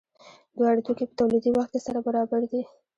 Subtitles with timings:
[0.57, 2.61] دواړه توکي په تولیدي وخت کې سره برابر دي.